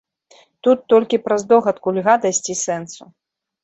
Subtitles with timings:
[0.67, 3.03] Тут толькі праз здогадку льга дайсці сэнсу.